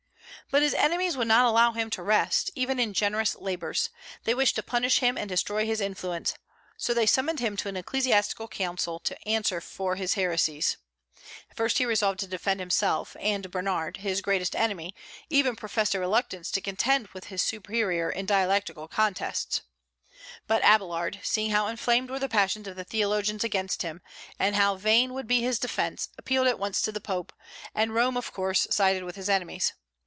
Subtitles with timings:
[0.49, 3.89] But his enemies would not allow him to rest, even in generous labors.
[4.25, 6.33] They wished to punish him and destroy his influence.
[6.75, 10.75] So they summoned him to an ecclesiastical council to answer for his heresies.
[11.49, 14.93] At first he resolved to defend himself, and Bernard, his greatest enemy,
[15.29, 19.61] even professed a reluctance to contend with his superior in dialectical contests.
[20.47, 24.01] But Abélard, seeing how inflamed were the passions of the theologians against him,
[24.37, 27.31] and how vain would be his defence, appealed at once to the Pope;
[27.73, 29.71] and Rome, of course, sided with his enemies.